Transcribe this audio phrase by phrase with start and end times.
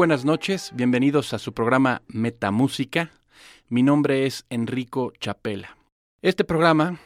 [0.00, 3.10] buenas noches, bienvenidos a su programa Metamúsica.
[3.68, 5.76] Mi nombre es Enrico Chapela.
[6.22, 6.98] Este programa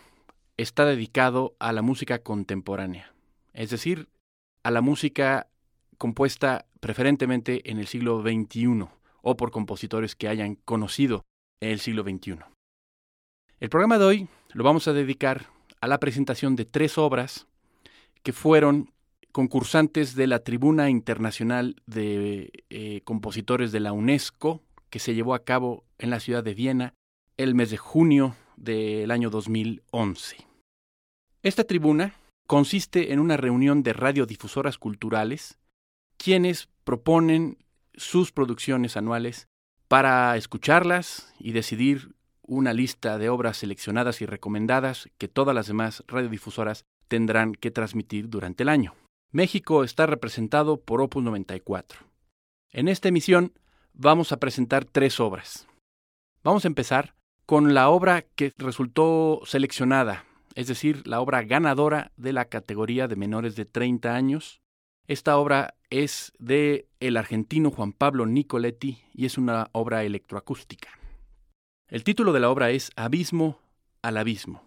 [0.56, 3.12] está dedicado a la música contemporánea,
[3.52, 4.08] es decir,
[4.62, 5.48] a la música
[5.98, 8.86] compuesta preferentemente en el siglo XXI
[9.22, 11.24] o por compositores que hayan conocido
[11.58, 12.44] el siglo XXI.
[13.58, 15.46] El programa de hoy lo vamos a dedicar
[15.80, 17.48] a la presentación de tres obras
[18.22, 18.92] que fueron
[19.34, 25.42] concursantes de la Tribuna Internacional de eh, Compositores de la UNESCO, que se llevó a
[25.42, 26.94] cabo en la ciudad de Viena
[27.36, 30.36] el mes de junio del año 2011.
[31.42, 32.14] Esta tribuna
[32.46, 35.58] consiste en una reunión de radiodifusoras culturales,
[36.16, 37.58] quienes proponen
[37.94, 39.48] sus producciones anuales
[39.88, 46.04] para escucharlas y decidir una lista de obras seleccionadas y recomendadas que todas las demás
[46.06, 48.94] radiodifusoras tendrán que transmitir durante el año.
[49.34, 51.98] México está representado por Opus 94.
[52.70, 53.52] En esta emisión
[53.92, 55.66] vamos a presentar tres obras.
[56.44, 62.32] Vamos a empezar con la obra que resultó seleccionada, es decir, la obra ganadora de
[62.32, 64.60] la categoría de menores de 30 años.
[65.08, 70.90] Esta obra es de el argentino Juan Pablo Nicoletti y es una obra electroacústica.
[71.88, 73.58] El título de la obra es Abismo
[74.00, 74.62] al Abismo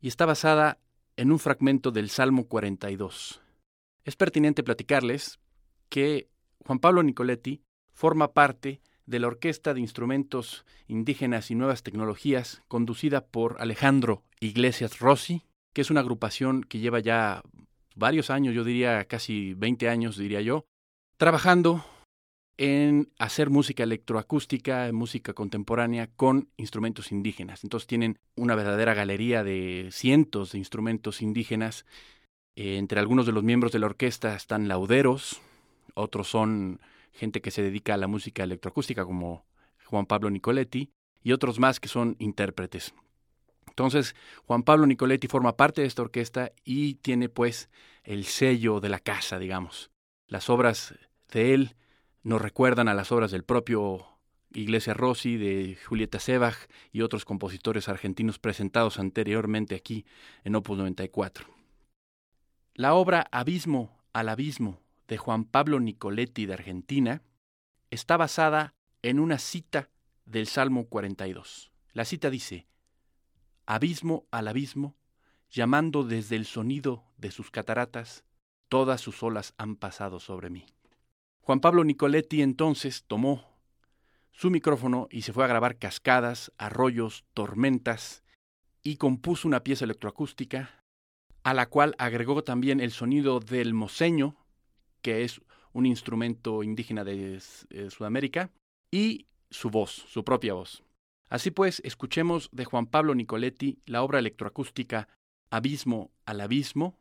[0.00, 0.78] y está basada
[1.16, 3.40] en un fragmento del Salmo 42.
[4.04, 5.38] Es pertinente platicarles
[5.88, 6.28] que
[6.64, 13.26] Juan Pablo Nicoletti forma parte de la Orquesta de Instrumentos Indígenas y Nuevas Tecnologías, conducida
[13.26, 17.42] por Alejandro Iglesias Rossi, que es una agrupación que lleva ya
[17.94, 20.66] varios años, yo diría casi 20 años, diría yo,
[21.16, 21.84] trabajando
[22.56, 27.64] en hacer música electroacústica, música contemporánea con instrumentos indígenas.
[27.64, 31.84] Entonces tienen una verdadera galería de cientos de instrumentos indígenas.
[32.56, 35.40] Eh, entre algunos de los miembros de la orquesta están lauderos,
[35.94, 36.80] otros son
[37.12, 39.44] gente que se dedica a la música electroacústica como
[39.84, 40.90] Juan Pablo Nicoletti
[41.22, 42.94] y otros más que son intérpretes.
[43.68, 44.14] Entonces,
[44.46, 47.70] Juan Pablo Nicoletti forma parte de esta orquesta y tiene pues
[48.04, 49.90] el sello de la casa, digamos.
[50.28, 50.94] Las obras
[51.32, 51.76] de él
[52.22, 54.06] nos recuerdan a las obras del propio
[54.52, 56.56] Iglesia Rossi, de Julieta Sebach
[56.92, 60.06] y otros compositores argentinos presentados anteriormente aquí
[60.44, 61.53] en Opus 94.
[62.76, 67.22] La obra Abismo al Abismo de Juan Pablo Nicoletti de Argentina
[67.90, 69.90] está basada en una cita
[70.24, 71.70] del Salmo 42.
[71.92, 72.66] La cita dice,
[73.64, 74.96] Abismo al abismo,
[75.52, 78.24] llamando desde el sonido de sus cataratas,
[78.68, 80.66] todas sus olas han pasado sobre mí.
[81.42, 83.44] Juan Pablo Nicoletti entonces tomó
[84.32, 88.24] su micrófono y se fue a grabar cascadas, arroyos, tormentas
[88.82, 90.83] y compuso una pieza electroacústica
[91.44, 94.34] a la cual agregó también el sonido del moseño,
[95.02, 95.40] que es
[95.72, 97.38] un instrumento indígena de
[97.70, 98.50] eh, Sudamérica,
[98.90, 100.82] y su voz, su propia voz.
[101.28, 105.08] Así pues, escuchemos de Juan Pablo Nicoletti la obra electroacústica
[105.50, 106.98] Abismo al Abismo,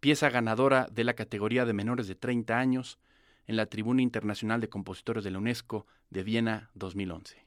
[0.00, 2.98] pieza ganadora de la categoría de menores de 30 años,
[3.46, 7.44] en la Tribuna Internacional de Compositores de la UNESCO de Viena 2011.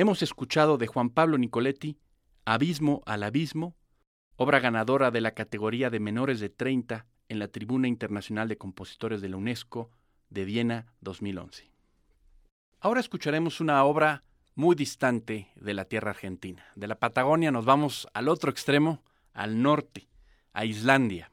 [0.00, 1.98] Hemos escuchado de Juan Pablo Nicoletti
[2.46, 3.76] Abismo al Abismo,
[4.36, 9.20] obra ganadora de la categoría de menores de 30 en la Tribuna Internacional de Compositores
[9.20, 9.90] de la UNESCO
[10.30, 11.70] de Viena 2011.
[12.80, 16.64] Ahora escucharemos una obra muy distante de la tierra argentina.
[16.76, 19.04] De la Patagonia nos vamos al otro extremo,
[19.34, 20.08] al norte,
[20.54, 21.30] a Islandia.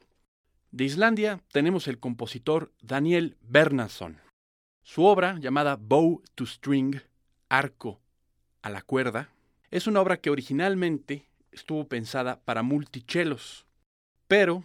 [0.72, 4.20] De Islandia tenemos el compositor Daniel Bernhardsson.
[4.84, 6.98] Su obra, llamada Bow to String,
[7.48, 8.02] Arco
[8.62, 9.30] a la cuerda,
[9.72, 13.66] es una obra que originalmente estuvo pensada para multichelos,
[14.28, 14.64] pero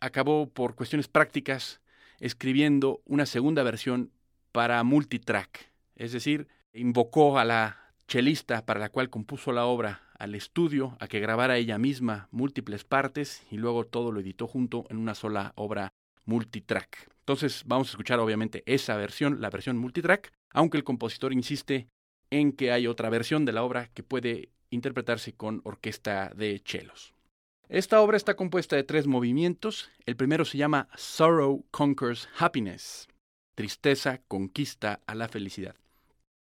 [0.00, 1.80] acabó por cuestiones prácticas
[2.20, 4.10] escribiendo una segunda versión
[4.52, 10.34] para multitrack, es decir, invocó a la chelista para la cual compuso la obra al
[10.34, 14.98] estudio a que grabara ella misma múltiples partes y luego todo lo editó junto en
[14.98, 15.92] una sola obra
[16.24, 17.08] multitrack.
[17.20, 21.88] Entonces vamos a escuchar obviamente esa versión, la versión multitrack, aunque el compositor insiste
[22.40, 27.14] en que hay otra versión de la obra que puede interpretarse con orquesta de chelos.
[27.68, 29.88] Esta obra está compuesta de tres movimientos.
[30.04, 33.06] El primero se llama Sorrow Conquers Happiness.
[33.54, 35.76] Tristeza conquista a la felicidad.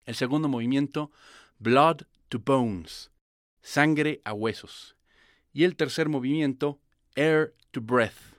[0.05, 1.11] El segundo movimiento,
[1.59, 3.11] Blood to Bones.
[3.63, 4.95] Sangre a huesos.
[5.55, 6.79] Y el tercer movimiento,
[7.15, 8.37] Air to Breath.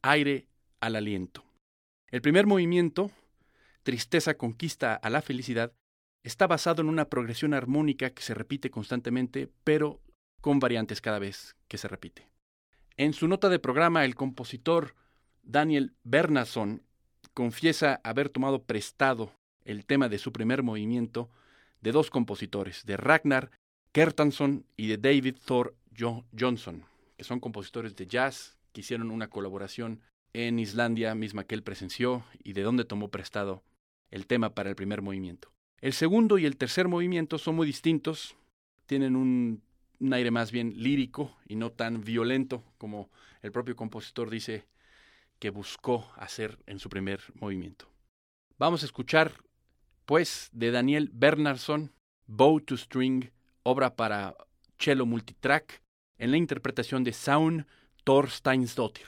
[0.00, 0.46] Aire
[0.78, 1.44] al aliento.
[2.12, 3.10] El primer movimiento,
[3.82, 5.72] Tristeza conquista a la felicidad,
[6.24, 10.00] está basado en una progresión armónica que se repite constantemente, pero
[10.40, 12.28] con variantes cada vez que se repite.
[12.96, 14.94] En su nota de programa, el compositor
[15.42, 16.82] Daniel Bernasson
[17.34, 19.32] confiesa haber tomado prestado
[19.64, 21.30] el tema de su primer movimiento
[21.80, 23.50] de dos compositores, de Ragnar
[23.92, 26.84] Kertansson y de David Thor Johnson,
[27.16, 30.00] que son compositores de jazz que hicieron una colaboración
[30.32, 33.62] en Islandia misma que él presenció y de donde tomó prestado
[34.10, 35.53] el tema para el primer movimiento.
[35.84, 38.36] El segundo y el tercer movimiento son muy distintos,
[38.86, 39.62] tienen un,
[40.14, 43.10] aire más bien lírico y no tan violento como
[43.42, 44.64] el propio compositor dice
[45.38, 47.86] que buscó hacer en su primer movimiento.
[48.56, 49.34] Vamos a escuchar,
[50.06, 51.92] pues, de Daniel Bernhardsson,
[52.26, 53.30] Bow to String,
[53.62, 54.34] obra para
[54.78, 55.82] cello multitrack,
[56.16, 57.66] en la interpretación de Saun
[58.04, 59.04] Thorsteinsdottir.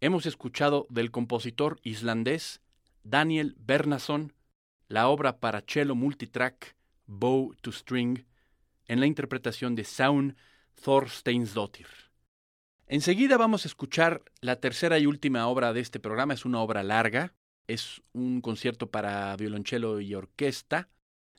[0.00, 2.60] Hemos escuchado del compositor islandés
[3.04, 4.32] Daniel Bernason
[4.88, 6.74] la obra para cello multitrack
[7.06, 8.24] Bow to String
[8.86, 10.36] en la interpretación de Saun
[10.82, 11.86] Thorsteinsdottir.
[12.86, 16.34] Enseguida vamos a escuchar la tercera y última obra de este programa.
[16.34, 17.34] Es una obra larga,
[17.68, 20.88] es un concierto para violonchelo y orquesta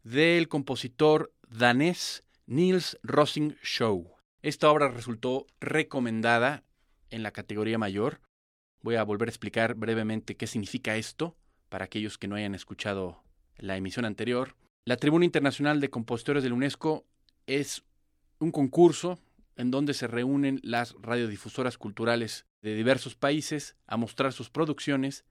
[0.03, 4.15] del compositor danés Niels Rossing Show.
[4.41, 6.63] Esta obra resultó recomendada
[7.09, 8.21] en la categoría mayor.
[8.83, 11.35] Voy a volver a explicar brevemente qué significa esto
[11.69, 13.23] para aquellos que no hayan escuchado
[13.57, 14.55] la emisión anterior.
[14.85, 17.05] La Tribuna Internacional de Compositores de la UNESCO
[17.45, 17.83] es
[18.39, 19.19] un concurso
[19.55, 25.25] en donde se reúnen las radiodifusoras culturales de diversos países a mostrar sus producciones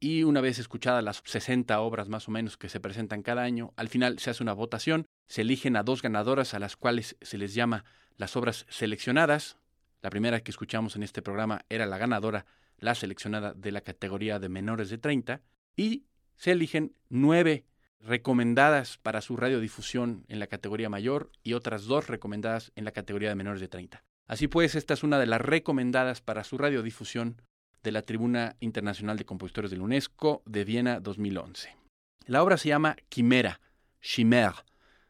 [0.00, 3.72] y una vez escuchadas las 60 obras más o menos que se presentan cada año,
[3.76, 7.36] al final se hace una votación, se eligen a dos ganadoras a las cuales se
[7.36, 7.84] les llama
[8.16, 9.58] las obras seleccionadas.
[10.00, 12.46] La primera que escuchamos en este programa era la ganadora,
[12.78, 15.42] la seleccionada de la categoría de menores de 30,
[15.76, 16.04] y
[16.36, 17.64] se eligen nueve
[18.00, 23.28] recomendadas para su radiodifusión en la categoría mayor y otras dos recomendadas en la categoría
[23.28, 24.04] de menores de 30.
[24.26, 27.42] Así pues, esta es una de las recomendadas para su radiodifusión
[27.82, 31.76] de la Tribuna Internacional de Compositores de la UNESCO de Viena 2011.
[32.26, 33.60] La obra se llama Quimera,
[34.02, 34.64] Chimère,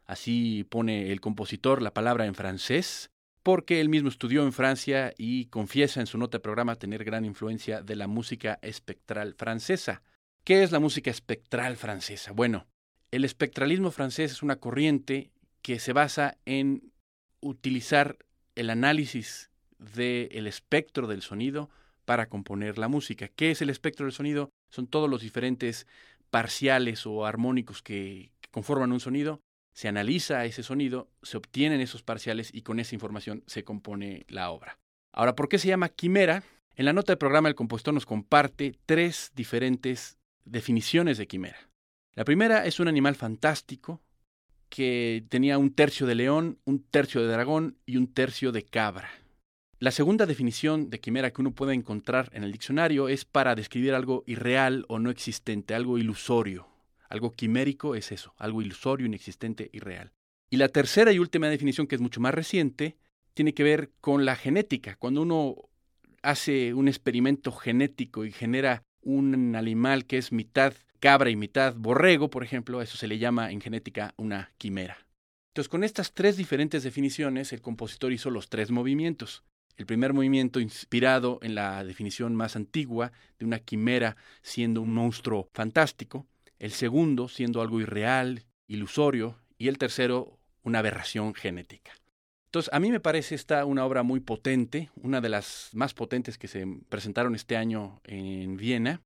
[0.05, 3.11] así pone el compositor la palabra en francés,
[3.47, 7.25] porque él mismo estudió en Francia y confiesa en su nota de programa tener gran
[7.25, 10.03] influencia de la música espectral francesa.
[10.43, 12.33] ¿Qué es la música espectral francesa?
[12.33, 12.67] Bueno,
[13.13, 15.31] el espectralismo francés es una corriente
[15.63, 16.91] que se basa en
[17.39, 18.19] utilizar
[18.57, 21.71] el análisis del espectro del sonido
[22.05, 23.29] para componer la música.
[23.29, 24.51] ¿Qué es el espectro del sonido?
[24.73, 25.87] Son todos los diferentes
[26.31, 29.41] parciales o armónicos que, conforman un sonido.
[29.77, 34.51] Se analiza ese sonido, se obtienen esos parciales y con esa información se compone la
[34.51, 34.79] obra.
[35.13, 36.45] Ahora, ¿por qué se llama quimera?
[36.77, 41.69] En la nota de programa el compositor nos comparte tres diferentes definiciones de quimera.
[42.15, 44.01] La primera es un animal fantástico
[44.71, 49.11] que tenía un tercio de león, un tercio de dragón y un tercio de cabra.
[49.79, 53.93] La segunda definición de quimera que uno puede encontrar en el diccionario es para describir
[53.93, 56.76] algo irreal o no existente, algo ilusorio.
[57.09, 60.13] Algo quimérico es eso, algo ilusorio, inexistente, irreal.
[60.51, 62.97] Y la tercera y última definición, que es mucho más reciente,
[63.35, 64.97] tiene que ver con la genética.
[64.97, 65.57] Cuando uno
[66.23, 72.31] hace un experimento genético y genera un animal que es mitad cabra y mitad borrego,
[72.31, 75.07] por ejemplo, eso se le llama en genética una quimera.
[75.51, 79.45] Entonces, con estas tres diferentes definiciones, el compositor hizo los tres movimientos.
[79.77, 85.49] El primer movimiento inspirado en la definición más antigua de una quimera siendo un monstruo
[85.53, 86.27] fantástico,
[86.59, 91.93] el segundo siendo algo irreal, ilusorio, y el tercero una aberración genética.
[92.47, 96.39] Entonces, a mí me parece esta una obra muy potente, una de las más potentes
[96.39, 99.03] que se presentaron este año en Viena,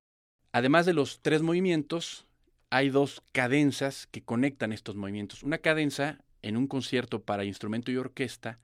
[0.53, 2.27] Además de los tres movimientos,
[2.69, 5.43] hay dos cadenzas que conectan estos movimientos.
[5.43, 8.59] Una cadenza en un concierto para instrumento y orquesta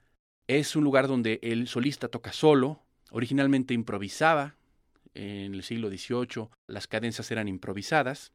[0.48, 4.56] es un lugar donde el solista toca solo, originalmente improvisaba,
[5.14, 8.34] en el siglo XVIII las cadenzas eran improvisadas,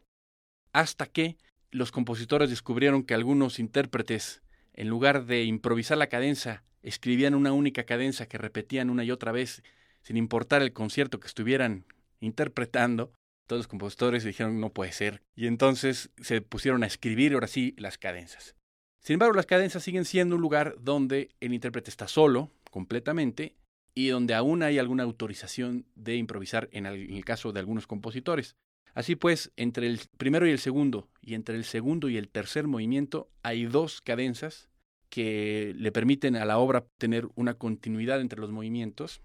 [0.73, 1.37] hasta que
[1.71, 4.43] los compositores descubrieron que algunos intérpretes,
[4.75, 9.33] en lugar de improvisar la cadenza, escribían una única cadenza que repetían una y otra
[9.33, 9.63] vez,
[10.03, 11.87] sin importar el concierto que estuvieran
[12.21, 13.13] interpretando,
[13.47, 15.23] todos los compositores dijeron no puede ser.
[15.35, 18.57] Y entonces se pusieron a escribir ahora sí las cadenzas.
[19.01, 23.57] Sin embargo, las cadenzas siguen siendo un lugar donde el intérprete está solo, completamente,
[23.95, 28.57] y donde aún hay alguna autorización de improvisar en el caso de algunos compositores.
[28.95, 32.67] Así pues, entre el primero y el segundo, y entre el segundo y el tercer
[32.67, 34.69] movimiento, hay dos cadenzas
[35.09, 39.21] que le permiten a la obra tener una continuidad entre los movimientos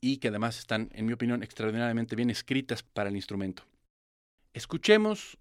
[0.00, 3.64] y que además están, en mi opinión, extraordinariamente bien escritas para el instrumento.
[4.52, 5.38] Escuchemos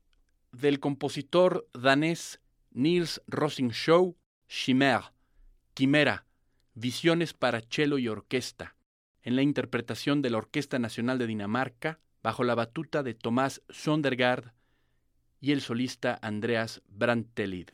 [0.52, 2.40] del compositor danés
[2.72, 4.16] Niels Rossing Show,
[4.48, 5.12] Chimère,
[5.74, 6.26] Quimera,
[6.74, 8.76] Visiones para cello y orquesta,
[9.24, 14.54] en la interpretación de la Orquesta Nacional de Dinamarca, bajo la batuta de Tomás Sondergaard
[15.40, 17.70] y el solista Andreas Brantelid.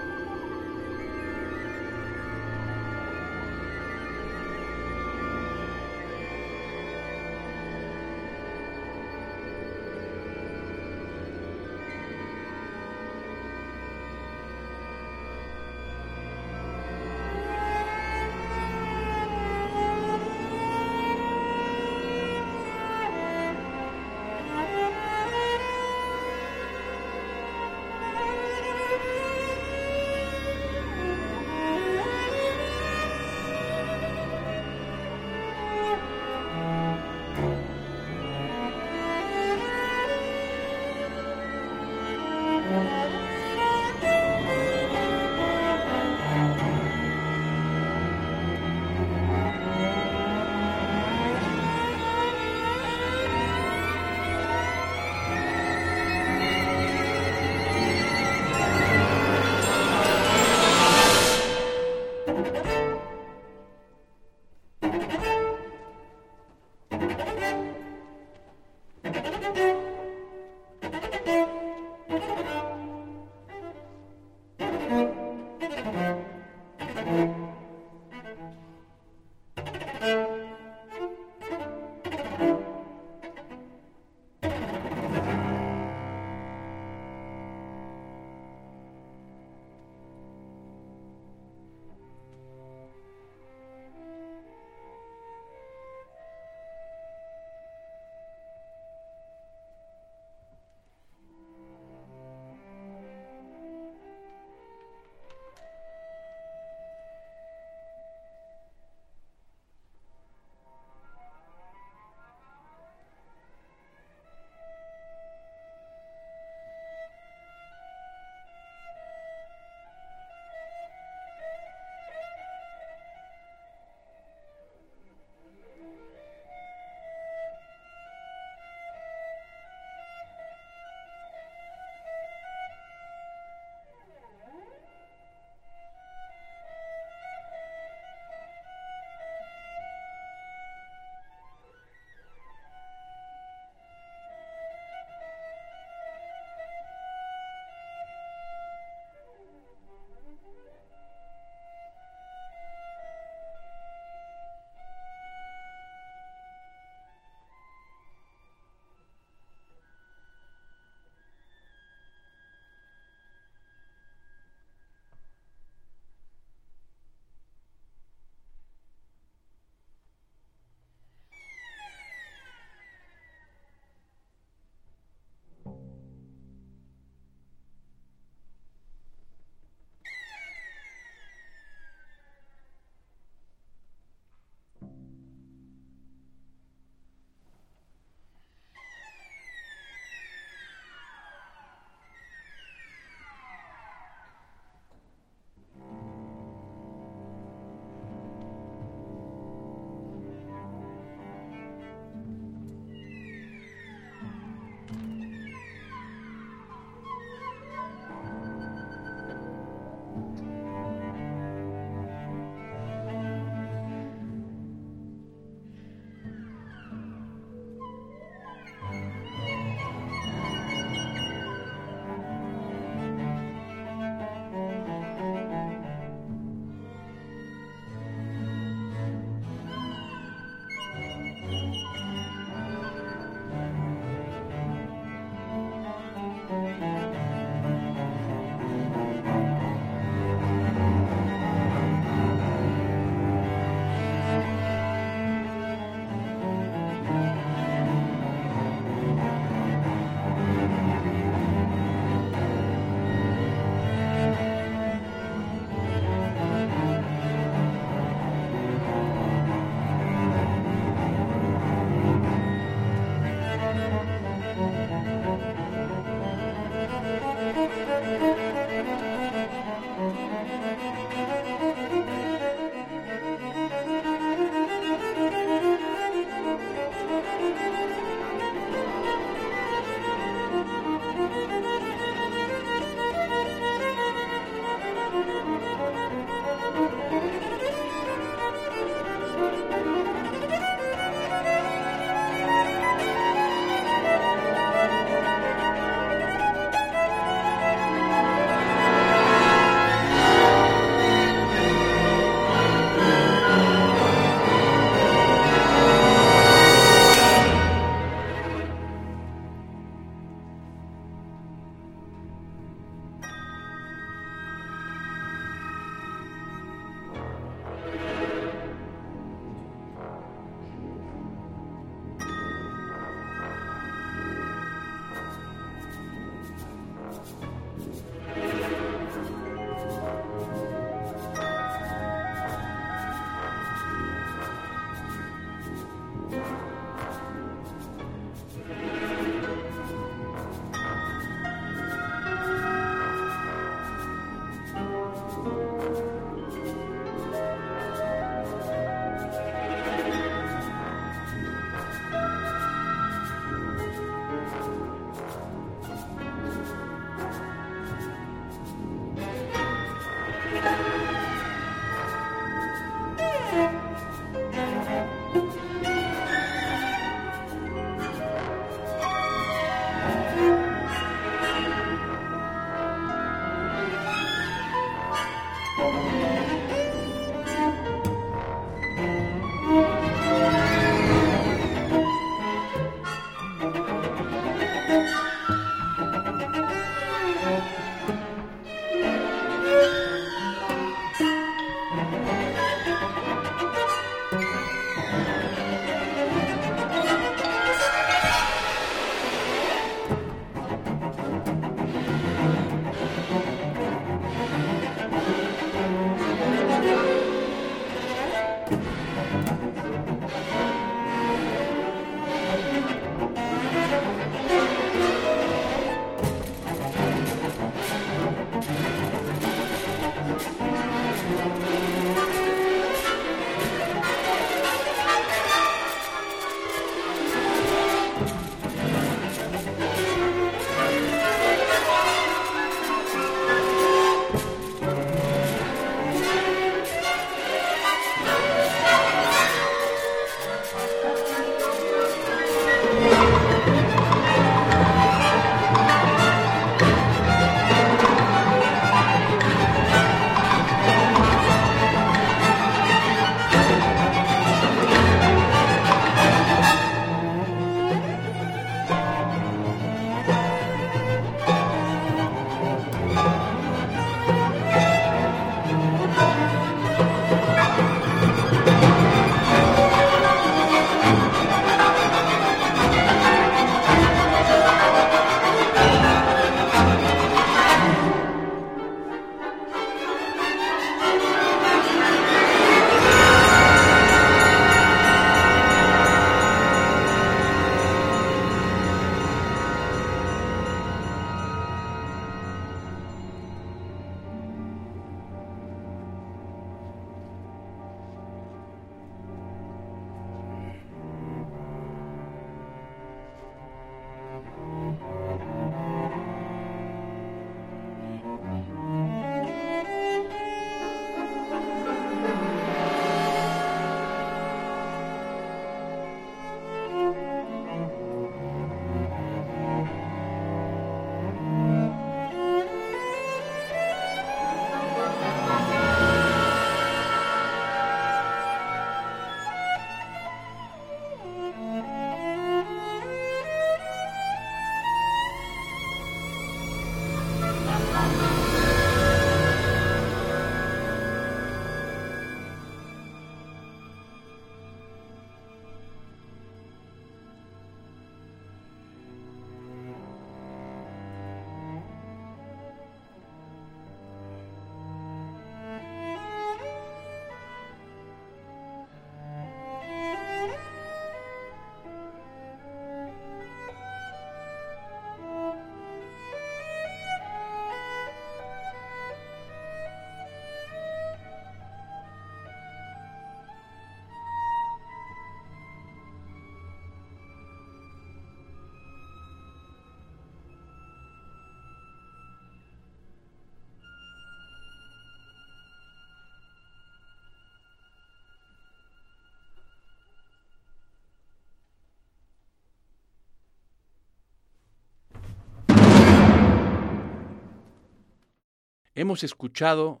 [598.98, 600.00] Hemos escuchado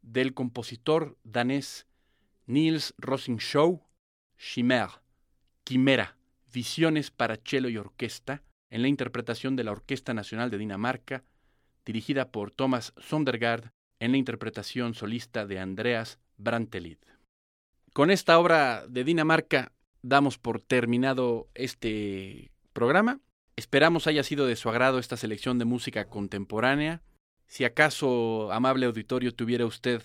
[0.00, 1.88] del compositor danés
[2.46, 3.82] Niels Rosing-Show,
[4.38, 4.92] Chimère,
[5.64, 6.16] Quimera,
[6.52, 11.24] Visiones para cello y orquesta, en la interpretación de la Orquesta Nacional de Dinamarca,
[11.84, 16.98] dirigida por Thomas Sondergaard, en la interpretación solista de Andreas Brantelid.
[17.92, 19.72] Con esta obra de Dinamarca
[20.02, 23.18] damos por terminado este programa.
[23.56, 27.02] Esperamos haya sido de su agrado esta selección de música contemporánea
[27.48, 30.02] si acaso, amable auditorio, tuviera usted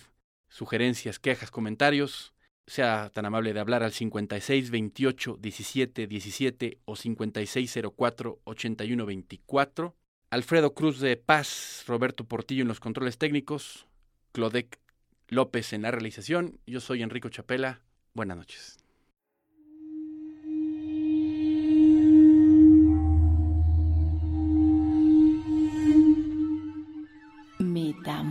[0.48, 2.32] sugerencias, quejas, comentarios,
[2.66, 9.94] sea tan amable de hablar al 56 28 17 17 o 56 04 81 24.
[10.30, 13.86] Alfredo Cruz de Paz, Roberto Portillo en los controles técnicos,
[14.32, 14.80] Clodec
[15.28, 16.58] López en la realización.
[16.66, 17.82] Yo soy Enrico Chapela.
[18.14, 18.83] Buenas noches.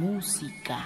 [0.04, 0.86] música.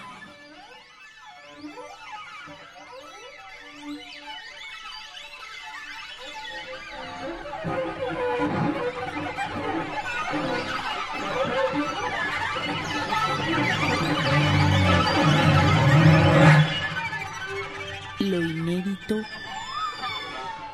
[18.19, 19.15] Lo inédito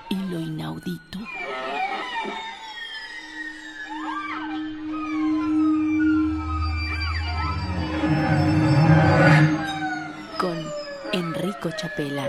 [0.10, 1.23] y lo inaudito.
[11.64, 12.28] Cochapela